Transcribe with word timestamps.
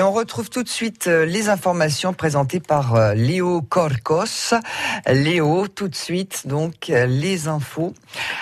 Et 0.00 0.02
on 0.02 0.12
retrouve 0.12 0.48
tout 0.48 0.62
de 0.62 0.68
suite 0.70 1.08
euh, 1.08 1.26
les 1.26 1.50
informations 1.50 2.14
présentées 2.14 2.58
par 2.58 2.94
euh, 2.94 3.12
Léo 3.12 3.60
Corcos. 3.60 4.54
Léo, 5.06 5.68
tout 5.68 5.88
de 5.88 5.94
suite, 5.94 6.44
donc, 6.46 6.88
euh, 6.88 7.04
les 7.04 7.48
infos 7.48 7.92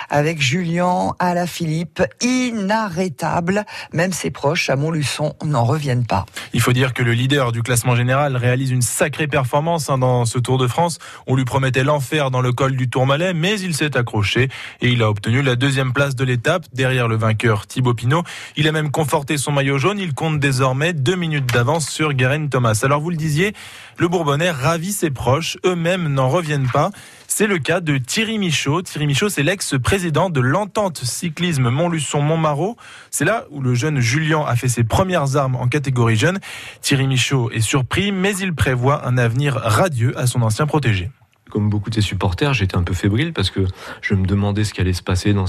avec 0.09 0.41
Julien 0.41 1.15
Alaphilippe, 1.19 2.01
inarrêtable. 2.21 3.65
Même 3.91 4.13
ses 4.13 4.31
proches 4.31 4.69
à 4.69 4.77
Montluçon 4.77 5.35
n'en 5.43 5.65
reviennent 5.65 6.05
pas. 6.05 6.25
Il 6.53 6.61
faut 6.61 6.71
dire 6.71 6.93
que 6.93 7.03
le 7.03 7.11
leader 7.11 7.51
du 7.51 7.61
classement 7.61 7.93
général 7.93 8.37
réalise 8.37 8.71
une 8.71 8.81
sacrée 8.81 9.27
performance 9.27 9.89
hein, 9.89 9.97
dans 9.97 10.23
ce 10.23 10.39
Tour 10.39 10.59
de 10.59 10.67
France. 10.67 10.97
On 11.27 11.35
lui 11.35 11.43
promettait 11.43 11.83
l'enfer 11.83 12.31
dans 12.31 12.39
le 12.39 12.53
col 12.53 12.77
du 12.77 12.89
Tourmalet, 12.89 13.33
mais 13.33 13.59
il 13.59 13.75
s'est 13.75 13.97
accroché 13.97 14.47
et 14.79 14.87
il 14.87 15.03
a 15.03 15.09
obtenu 15.09 15.41
la 15.41 15.57
deuxième 15.57 15.91
place 15.91 16.15
de 16.15 16.23
l'étape 16.23 16.67
derrière 16.71 17.09
le 17.09 17.17
vainqueur 17.17 17.67
Thibaut 17.67 17.93
Pinot. 17.93 18.23
Il 18.55 18.65
a 18.69 18.71
même 18.71 18.91
conforté 18.91 19.37
son 19.37 19.51
maillot 19.51 19.77
jaune. 19.77 19.99
Il 19.99 20.13
compte 20.13 20.39
désormais 20.39 20.93
deux 20.93 21.17
minutes 21.17 21.48
d'avance 21.51 21.89
sur 21.89 22.13
Guerin 22.13 22.47
Thomas. 22.47 22.79
Alors 22.83 23.01
vous 23.01 23.09
le 23.09 23.15
disiez, 23.15 23.53
le 23.97 24.07
Bourbonnais 24.07 24.51
ravit 24.51 24.91
ses 24.91 25.09
proches. 25.09 25.57
Eux-mêmes 25.65 26.07
n'en 26.07 26.29
reviennent 26.29 26.67
pas. 26.67 26.91
C'est 27.27 27.47
le 27.47 27.59
cas 27.59 27.79
de 27.79 27.97
Thierry 27.97 28.39
Michaud. 28.39 28.81
Thierry 28.81 29.07
Michaud, 29.07 29.29
c'est 29.29 29.43
l'ex-président 29.43 30.29
de 30.29 30.39
l'entente 30.39 31.03
cyclisme 31.03 31.69
Montluçon-Montmarot. 31.69 32.75
C'est 33.11 33.25
là 33.25 33.45
où 33.51 33.61
le 33.61 33.75
jeune 33.75 33.99
Julien 33.99 34.43
a 34.47 34.55
fait 34.55 34.69
ses 34.69 34.83
premières 34.83 35.35
armes 35.35 35.55
en 35.55 35.67
catégorie 35.67 36.15
jeune. 36.17 36.39
Thierry 36.81 37.07
Michaud 37.07 37.51
est 37.51 37.61
surpris, 37.61 38.11
mais 38.11 38.35
il 38.37 38.53
prévoit 38.53 39.07
un 39.07 39.17
avenir 39.17 39.55
radieux 39.55 40.17
à 40.17 40.27
son 40.27 40.41
ancien 40.41 40.65
protégé 40.67 41.09
comme 41.49 41.69
beaucoup 41.69 41.89
de 41.89 41.95
ses 41.95 42.01
supporters, 42.01 42.53
j'étais 42.53 42.77
un 42.77 42.83
peu 42.83 42.93
fébrile 42.93 43.33
parce 43.33 43.49
que 43.49 43.61
je 44.01 44.13
me 44.13 44.25
demandais 44.25 44.63
ce 44.63 44.73
qui 44.73 44.81
allait 44.81 44.93
se 44.93 45.03
passer 45.03 45.33
dans, 45.33 45.47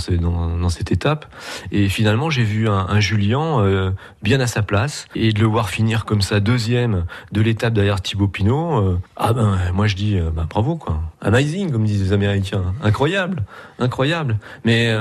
cette 0.68 0.92
étape. 0.92 1.26
Et 1.72 1.88
finalement, 1.88 2.30
j'ai 2.30 2.44
vu 2.44 2.68
un, 2.68 2.86
un 2.88 3.00
Julien 3.00 3.60
euh, 3.60 3.90
bien 4.22 4.40
à 4.40 4.46
sa 4.46 4.62
place 4.62 5.06
et 5.14 5.32
de 5.32 5.40
le 5.40 5.46
voir 5.46 5.68
finir 5.68 6.04
comme 6.04 6.22
ça 6.22 6.40
deuxième 6.40 7.04
de 7.32 7.40
l'étape 7.40 7.74
derrière 7.74 8.00
Thibaut 8.00 8.28
Pinot. 8.28 8.78
Euh, 8.78 8.98
ah 9.16 9.32
ben, 9.32 9.58
moi 9.74 9.86
je 9.86 9.96
dis 9.96 10.18
euh, 10.18 10.30
bah, 10.30 10.46
bravo 10.48 10.76
quoi, 10.76 11.00
amazing 11.20 11.70
comme 11.70 11.84
disent 11.84 12.02
les 12.02 12.12
Américains, 12.12 12.74
incroyable, 12.82 13.44
incroyable. 13.78 14.38
Mais 14.64 14.94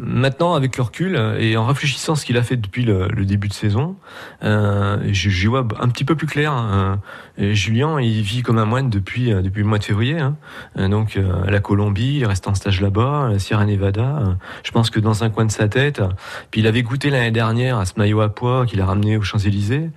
maintenant, 0.00 0.54
avec 0.54 0.76
le 0.76 0.82
recul 0.82 1.16
et 1.38 1.56
en 1.56 1.66
réfléchissant 1.66 2.14
à 2.14 2.16
ce 2.16 2.24
qu'il 2.24 2.36
a 2.36 2.42
fait 2.42 2.56
depuis 2.56 2.84
le, 2.84 3.08
début 3.24 3.48
de 3.48 3.52
saison, 3.52 3.96
j'y 4.42 5.46
vois 5.46 5.66
un 5.80 5.88
petit 5.88 6.04
peu 6.04 6.14
plus 6.16 6.26
clair. 6.26 6.52
Hein. 6.52 7.00
Julien, 7.38 8.00
il 8.00 8.22
vit 8.22 8.42
comme 8.42 8.58
un 8.58 8.64
moine 8.64 8.90
depuis 8.90 9.30
depuis 9.30 9.62
le 9.62 9.68
mois 9.68 9.78
de 9.78 9.84
février. 9.84 10.18
Hein. 10.18 10.36
Euh, 10.78 10.88
donc 10.88 11.16
euh, 11.16 11.44
la 11.50 11.60
Colombie, 11.60 12.18
il 12.18 12.24
reste 12.24 12.48
en 12.48 12.54
stage 12.54 12.80
là-bas, 12.80 13.30
Sierra 13.38 13.64
Nevada. 13.64 14.18
Euh, 14.18 14.34
je 14.62 14.70
pense 14.70 14.90
que 14.90 15.00
dans 15.00 15.24
un 15.24 15.30
coin 15.30 15.44
de 15.44 15.50
sa 15.50 15.68
tête, 15.68 16.02
puis 16.50 16.60
il 16.60 16.66
avait 16.66 16.82
goûté 16.82 17.10
l'année 17.10 17.30
dernière 17.30 17.78
à 17.78 17.84
ce 17.84 17.94
maillot 17.96 18.20
à 18.20 18.28
poids 18.28 18.66
qu'il 18.66 18.80
a 18.80 18.86
ramené 18.86 19.16
aux 19.16 19.22
Champs-Élysées. 19.22 19.90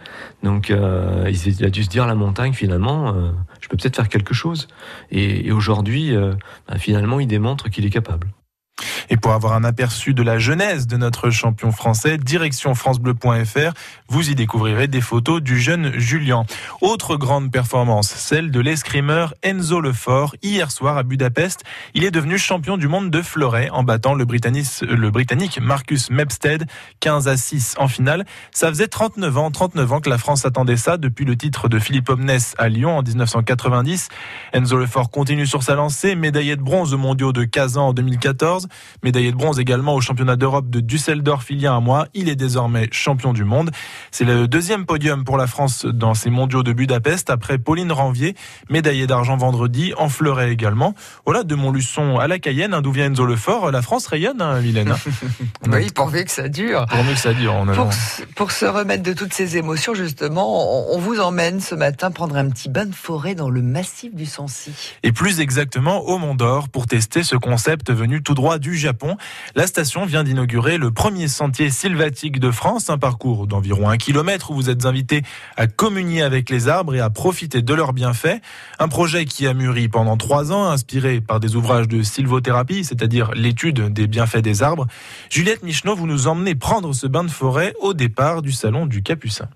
Donc 0.43 0.69
il 0.69 1.65
a 1.65 1.69
dû 1.69 1.83
se 1.83 1.89
dire 1.89 2.07
la 2.07 2.15
montagne 2.15 2.53
finalement, 2.53 3.13
je 3.61 3.67
peux 3.67 3.77
peut-être 3.77 3.95
faire 3.95 4.09
quelque 4.09 4.33
chose. 4.33 4.67
Et, 5.11 5.51
aujourd'hui, 5.51 6.13
bah, 6.67 6.77
finalement, 6.77 7.19
il 7.19 7.27
démontre 7.27 7.69
qu'il 7.69 7.85
est 7.85 7.89
capable. 7.89 8.27
Et 9.09 9.17
pour 9.17 9.33
avoir 9.33 9.53
un 9.53 9.63
aperçu 9.63 10.13
de 10.13 10.23
la 10.23 10.39
genèse 10.39 10.87
de 10.87 10.97
notre 10.97 11.29
champion 11.29 11.71
français, 11.71 12.17
direction 12.17 12.75
francebleu.fr, 12.75 13.73
vous 14.07 14.29
y 14.29 14.35
découvrirez 14.35 14.87
des 14.87 15.01
photos 15.01 15.41
du 15.41 15.59
jeune 15.59 15.97
Julien. 15.97 16.45
Autre 16.81 17.15
grande 17.15 17.51
performance, 17.51 18.09
celle 18.09 18.51
de 18.51 18.59
l'escrimeur 18.59 19.33
Enzo 19.43 19.81
Lefort. 19.81 20.35
Hier 20.41 20.71
soir 20.71 20.97
à 20.97 21.03
Budapest, 21.03 21.63
il 21.93 22.03
est 22.03 22.11
devenu 22.11 22.37
champion 22.37 22.77
du 22.77 22.87
monde 22.87 23.09
de 23.09 23.21
fleuret 23.21 23.69
en 23.71 23.83
battant 23.83 24.13
le 24.13 24.25
Britannique, 24.25 24.67
le 24.81 25.09
Britannique 25.11 25.59
Marcus 25.61 26.09
Mepstead 26.09 26.65
15 26.99 27.27
à 27.27 27.37
6 27.37 27.75
en 27.77 27.87
finale. 27.87 28.25
Ça 28.51 28.69
faisait 28.69 28.87
39 28.87 29.37
ans, 29.37 29.51
39 29.51 29.91
ans 29.93 30.01
que 30.01 30.09
la 30.09 30.17
France 30.17 30.45
attendait 30.45 30.77
ça 30.77 30.97
depuis 30.97 31.25
le 31.25 31.35
titre 31.35 31.69
de 31.69 31.79
Philippe 31.79 32.09
Omnes 32.09 32.25
à 32.57 32.69
Lyon 32.69 32.97
en 32.97 33.03
1990. 33.03 34.09
Enzo 34.53 34.77
Lefort 34.77 35.11
continue 35.11 35.45
sur 35.45 35.63
sa 35.63 35.75
lancée, 35.75 36.15
médaillé 36.15 36.55
de 36.55 36.61
bronze 36.61 36.93
aux 36.93 36.97
mondiaux 36.97 37.33
de 37.33 37.43
Kazan 37.43 37.87
en 37.89 37.93
2014. 37.93 38.67
Médaillé 39.03 39.31
de 39.31 39.37
bronze 39.37 39.59
également 39.59 39.95
au 39.95 40.01
championnat 40.01 40.35
d'Europe 40.35 40.69
de 40.69 40.79
Düsseldorf 40.79 41.45
il 41.49 41.61
y 41.61 41.67
a 41.67 41.73
un 41.73 41.79
mois. 41.79 42.07
Il 42.13 42.29
est 42.29 42.35
désormais 42.35 42.87
champion 42.91 43.33
du 43.33 43.43
monde. 43.43 43.71
C'est 44.11 44.25
le 44.25 44.47
deuxième 44.47 44.85
podium 44.85 45.23
pour 45.23 45.37
la 45.37 45.47
France 45.47 45.85
dans 45.85 46.13
ces 46.13 46.29
mondiaux 46.29 46.63
de 46.63 46.73
Budapest 46.73 47.29
après 47.29 47.57
Pauline 47.57 47.91
Ranvier, 47.91 48.35
médaillée 48.69 49.07
d'argent 49.07 49.37
vendredi, 49.37 49.93
en 49.97 50.09
fleuret 50.09 50.51
également. 50.51 50.95
Voilà, 51.25 51.43
de 51.43 51.55
Montluçon 51.55 52.17
à 52.17 52.27
la 52.27 52.39
Cayenne, 52.39 52.73
hein, 52.73 52.81
d'où 52.81 52.91
vient 52.91 53.05
Enzo 53.05 53.25
Lefort, 53.25 53.71
la 53.71 53.81
France 53.81 54.07
rayonne, 54.07 54.41
hein, 54.41 54.59
Mylène. 54.61 54.93
oui, 55.67 55.89
pourvu 55.93 56.25
que 56.25 56.31
ça 56.31 56.49
dure. 56.49 56.85
Pour 56.85 57.05
que 57.05 57.15
ça 57.15 57.33
dure. 57.33 57.53
On 57.53 57.65
pour, 57.65 57.89
pour, 58.35 58.51
se 58.51 58.65
remettre 58.65 59.03
de 59.03 59.13
toutes 59.13 59.33
ces 59.33 59.57
émotions, 59.57 59.93
justement, 59.93 60.93
on, 60.93 60.99
vous 60.99 61.19
emmène 61.19 61.59
ce 61.59 61.75
matin 61.75 62.11
prendre 62.11 62.35
un 62.35 62.49
petit 62.49 62.69
bain 62.69 62.85
de 62.85 62.95
forêt 62.95 63.35
dans 63.35 63.49
le 63.49 63.61
massif 63.61 64.15
du 64.15 64.25
Sancy. 64.25 64.71
Et 65.03 65.11
plus 65.11 65.39
exactement 65.39 66.01
au 66.01 66.17
Mont 66.17 66.35
d'Or 66.35 66.69
pour 66.69 66.87
tester 66.87 67.23
ce 67.23 67.35
concept 67.35 67.91
venu 67.91 68.23
tout 68.23 68.33
droit 68.33 68.57
du 68.57 68.75
Japon. 68.75 68.94
La 69.55 69.67
station 69.67 70.05
vient 70.05 70.23
d'inaugurer 70.23 70.77
le 70.77 70.91
premier 70.91 71.27
sentier 71.27 71.69
sylvatique 71.69 72.39
de 72.39 72.51
France, 72.51 72.89
un 72.89 72.97
parcours 72.97 73.47
d'environ 73.47 73.89
un 73.89 73.97
kilomètre 73.97 74.51
où 74.51 74.55
vous 74.55 74.69
êtes 74.69 74.85
invité 74.85 75.21
à 75.57 75.67
communier 75.67 76.21
avec 76.21 76.49
les 76.49 76.67
arbres 76.67 76.95
et 76.95 76.99
à 76.99 77.09
profiter 77.09 77.61
de 77.61 77.73
leurs 77.73 77.93
bienfaits. 77.93 78.41
Un 78.79 78.87
projet 78.87 79.25
qui 79.25 79.47
a 79.47 79.53
mûri 79.53 79.87
pendant 79.87 80.17
trois 80.17 80.51
ans, 80.51 80.65
inspiré 80.69 81.21
par 81.21 81.39
des 81.39 81.55
ouvrages 81.55 81.87
de 81.87 82.03
sylvothérapie, 82.03 82.83
c'est-à-dire 82.83 83.31
l'étude 83.33 83.93
des 83.93 84.07
bienfaits 84.07 84.37
des 84.37 84.63
arbres. 84.63 84.87
Juliette 85.29 85.63
Michneau, 85.63 85.95
vous 85.95 86.07
nous 86.07 86.27
emmenez 86.27 86.55
prendre 86.55 86.93
ce 86.93 87.07
bain 87.07 87.23
de 87.23 87.31
forêt 87.31 87.73
au 87.81 87.93
départ 87.93 88.41
du 88.41 88.51
salon 88.51 88.85
du 88.85 89.03
Capucin. 89.03 89.49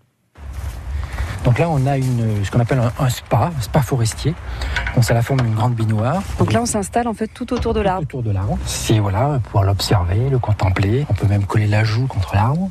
Donc 1.43 1.57
là, 1.59 1.69
on 1.69 1.85
a 1.87 1.97
une, 1.97 2.43
ce 2.43 2.51
qu'on 2.51 2.59
appelle 2.59 2.81
un, 2.99 3.09
spa, 3.09 3.51
un 3.57 3.61
spa 3.61 3.81
forestier. 3.81 4.33
Donc 4.95 5.03
c'est 5.03 5.13
la 5.13 5.21
forme 5.21 5.41
d'une 5.41 5.55
grande 5.55 5.73
baignoire. 5.73 6.21
Donc 6.37 6.53
là, 6.53 6.61
on 6.61 6.65
s'installe 6.65 7.07
en 7.07 7.13
fait 7.13 7.27
tout 7.27 7.53
autour 7.53 7.73
de 7.73 7.79
l'arbre. 7.79 8.03
Autour 8.03 8.23
de 8.23 8.31
l'arbre. 8.31 8.57
C'est 8.65 8.99
voilà, 8.99 9.39
pouvoir 9.43 9.63
l'observer, 9.63 10.29
le 10.29 10.39
contempler. 10.39 11.05
On 11.09 11.13
peut 11.13 11.27
même 11.27 11.45
coller 11.45 11.67
la 11.67 11.83
joue 11.83 12.07
contre 12.07 12.35
l'arbre 12.35 12.69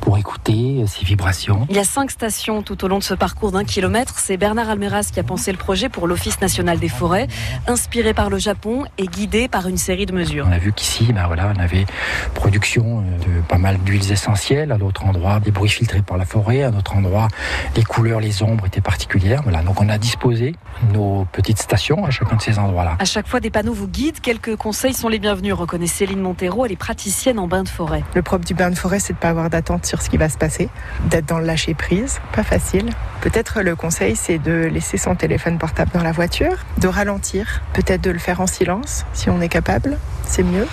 pour 0.00 0.18
écouter 0.18 0.84
ses 0.86 1.04
vibrations. 1.04 1.66
Il 1.70 1.76
y 1.76 1.78
a 1.78 1.84
cinq 1.84 2.10
stations 2.10 2.62
tout 2.62 2.84
au 2.84 2.88
long 2.88 2.98
de 2.98 3.04
ce 3.04 3.14
parcours 3.14 3.52
d'un 3.52 3.64
kilomètre. 3.64 4.18
C'est 4.18 4.36
Bernard 4.36 4.70
Almeras 4.70 5.10
qui 5.12 5.20
a 5.20 5.22
pensé 5.22 5.52
le 5.52 5.58
projet 5.58 5.88
pour 5.88 6.06
l'Office 6.06 6.40
national 6.40 6.78
des 6.78 6.88
forêts, 6.88 7.28
inspiré 7.66 8.14
par 8.14 8.30
le 8.30 8.38
Japon 8.38 8.84
et 8.98 9.06
guidé 9.06 9.48
par 9.48 9.68
une 9.68 9.78
série 9.78 10.06
de 10.06 10.12
mesures. 10.12 10.46
On 10.48 10.52
a 10.52 10.58
vu 10.58 10.72
qu'ici, 10.72 11.12
ben 11.12 11.26
voilà, 11.26 11.52
on 11.56 11.60
avait 11.60 11.86
production 12.34 13.02
de 13.02 13.40
pas 13.46 13.58
mal 13.58 13.78
d'huiles 13.78 14.10
essentielles. 14.10 14.72
À 14.72 14.78
d'autres 14.78 15.04
endroits, 15.04 15.40
des 15.40 15.50
bruits 15.50 15.70
filtrés 15.70 16.02
par 16.02 16.16
la 16.16 16.24
forêt. 16.24 16.62
À 16.62 16.70
d'autres 16.70 16.96
endroits, 16.96 17.28
les 17.76 17.84
couleurs 17.84 18.17
les 18.18 18.42
ombres 18.42 18.66
étaient 18.66 18.80
particulières. 18.80 19.42
Voilà, 19.42 19.62
donc 19.62 19.80
on 19.80 19.88
a 19.88 19.98
disposé 19.98 20.54
nos 20.92 21.26
petites 21.32 21.58
stations 21.58 22.04
à 22.04 22.10
chacun 22.10 22.36
de 22.36 22.42
ces 22.42 22.58
endroits-là. 22.58 22.96
À 22.98 23.04
chaque 23.04 23.26
fois, 23.26 23.40
des 23.40 23.50
panneaux 23.50 23.72
vous 23.72 23.88
guident. 23.88 24.20
Quelques 24.20 24.56
conseils 24.56 24.94
sont 24.94 25.08
les 25.08 25.18
bienvenus. 25.18 25.54
Reconnaît 25.54 25.86
Céline 25.86 26.20
Montero, 26.20 26.66
elle 26.66 26.72
est 26.72 26.76
praticienne 26.76 27.38
en 27.38 27.48
bain 27.48 27.62
de 27.62 27.68
forêt. 27.68 28.02
Le 28.14 28.22
propre 28.22 28.44
du 28.44 28.54
bain 28.54 28.70
de 28.70 28.76
forêt, 28.76 29.00
c'est 29.00 29.12
de 29.12 29.18
ne 29.18 29.22
pas 29.22 29.30
avoir 29.30 29.50
d'attente 29.50 29.86
sur 29.86 30.02
ce 30.02 30.10
qui 30.10 30.16
va 30.16 30.28
se 30.28 30.38
passer, 30.38 30.68
d'être 31.10 31.26
dans 31.26 31.38
le 31.38 31.46
lâcher 31.46 31.74
prise, 31.74 32.20
pas 32.32 32.42
facile. 32.42 32.90
Peut-être 33.20 33.62
le 33.62 33.74
conseil, 33.76 34.16
c'est 34.16 34.38
de 34.38 34.64
laisser 34.66 34.96
son 34.96 35.14
téléphone 35.14 35.58
portable 35.58 35.90
dans 35.92 36.02
la 36.02 36.12
voiture, 36.12 36.56
de 36.78 36.88
ralentir, 36.88 37.62
peut-être 37.72 38.00
de 38.00 38.10
le 38.10 38.18
faire 38.18 38.40
en 38.40 38.46
silence 38.46 39.04
si 39.12 39.30
on 39.30 39.40
est 39.40 39.48
capable, 39.48 39.98
c'est 40.24 40.42
mieux. 40.42 40.66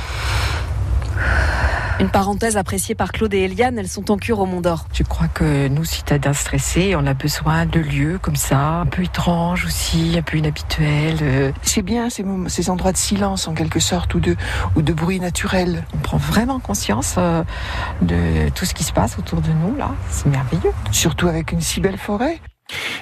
Une 1.99 2.09
parenthèse 2.09 2.57
appréciée 2.57 2.93
par 2.93 3.13
Claude 3.13 3.33
et 3.33 3.43
Eliane, 3.43 3.79
elles 3.79 3.87
sont 3.87 4.11
en 4.11 4.17
cure 4.17 4.39
au 4.39 4.45
Mont 4.45 4.59
d'Or. 4.59 4.85
Je 4.91 5.03
crois 5.03 5.29
que 5.29 5.69
nous, 5.69 5.85
citadins 5.85 6.33
stressés, 6.33 6.93
on 6.95 7.05
a 7.07 7.13
besoin 7.13 7.65
de 7.65 7.79
lieux 7.79 8.19
comme 8.21 8.35
ça, 8.35 8.57
un 8.81 8.85
peu 8.85 9.03
étranges 9.03 9.65
aussi, 9.65 10.15
un 10.17 10.21
peu 10.21 10.37
inhabituels. 10.37 11.17
Euh. 11.21 11.51
C'est 11.61 11.81
bien 11.81 12.09
ces, 12.09 12.25
ces, 12.47 12.69
endroits 12.69 12.91
de 12.91 12.97
silence 12.97 13.47
en 13.47 13.53
quelque 13.53 13.79
sorte 13.79 14.13
ou 14.13 14.19
de, 14.19 14.35
ou 14.75 14.81
de 14.81 14.91
bruit 14.91 15.21
naturel. 15.21 15.85
On 15.93 15.99
prend 15.99 16.17
vraiment 16.17 16.59
conscience 16.59 17.15
euh, 17.17 17.43
de 18.01 18.49
tout 18.49 18.65
ce 18.65 18.73
qui 18.73 18.83
se 18.83 18.91
passe 18.91 19.17
autour 19.17 19.39
de 19.39 19.51
nous 19.51 19.75
là. 19.77 19.91
C'est 20.09 20.27
merveilleux. 20.27 20.73
Surtout 20.91 21.29
avec 21.29 21.53
une 21.53 21.61
si 21.61 21.79
belle 21.79 21.97
forêt. 21.97 22.41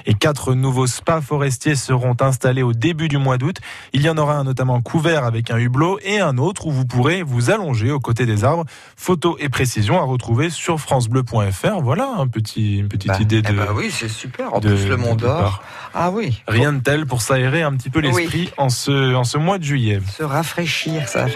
Et 0.06 0.14
quatre 0.14 0.54
nouveaux 0.54 0.86
spas 0.86 1.20
forestiers 1.20 1.76
seront 1.76 2.16
installés 2.20 2.62
au 2.62 2.72
début 2.72 3.08
du 3.08 3.18
mois 3.18 3.38
d'août. 3.38 3.56
Il 3.92 4.02
y 4.02 4.10
en 4.10 4.18
aura 4.18 4.36
un 4.36 4.44
notamment 4.44 4.82
couvert 4.82 5.24
avec 5.24 5.50
un 5.50 5.58
hublot 5.58 5.98
et 6.02 6.20
un 6.20 6.36
autre 6.38 6.66
où 6.66 6.70
vous 6.70 6.84
pourrez 6.84 7.22
vous 7.22 7.50
allonger 7.50 7.90
aux 7.90 8.00
côtés 8.00 8.26
des 8.26 8.44
arbres. 8.44 8.64
Photos 8.96 9.36
et 9.40 9.48
précisions 9.48 9.98
à 9.98 10.04
retrouver 10.04 10.50
sur 10.50 10.78
francebleu.fr. 10.80 11.80
Voilà 11.82 12.08
un 12.18 12.26
petit, 12.26 12.78
une 12.78 12.88
petite 12.88 13.08
bah, 13.08 13.18
idée 13.20 13.42
de. 13.42 13.48
Eh 13.50 13.52
bah 13.52 13.68
oui, 13.74 13.90
c'est 13.90 14.08
super. 14.08 14.54
En 14.54 14.60
plus, 14.60 14.86
le 14.86 14.96
Mont 14.96 15.14
d'Or. 15.14 15.62
Ah 15.94 16.10
oui. 16.10 16.42
Rien 16.48 16.72
de 16.72 16.80
tel 16.80 17.06
pour 17.06 17.22
s'aérer 17.22 17.62
un 17.62 17.72
petit 17.72 17.88
peu 17.88 18.00
l'esprit 18.00 18.50
en, 18.56 18.68
ce, 18.68 19.14
en 19.14 19.24
ce 19.24 19.38
mois 19.38 19.58
de 19.58 19.64
juillet. 19.64 20.00
Se 20.10 20.24
rafraîchir, 20.24 21.08
ça 21.08 21.22
va 21.22 21.28